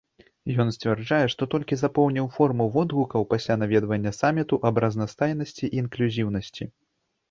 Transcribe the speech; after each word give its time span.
Ён 0.61 0.69
сцвярджае, 0.75 1.19
што 1.33 1.47
толькі 1.55 1.79
запоўніў 1.83 2.31
форму 2.39 2.69
водгукаў 2.77 3.29
пасля 3.37 3.61
наведвання 3.63 4.17
саміту 4.23 4.63
аб 4.71 4.85
разнастайнасці 4.89 5.65
і 5.73 5.75
інклюзіўнасці. 5.83 6.63